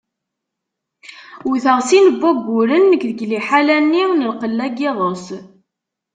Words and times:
Wwteɣ 1.47 1.77
sin 1.87 2.05
n 2.09 2.17
wayyuren 2.21 2.83
nekk 2.87 3.03
deg 3.09 3.19
liḥala-nni 3.31 4.03
n 4.07 4.27
lqella 4.31 4.67
n 4.71 4.75
yiḍes. 4.81 5.25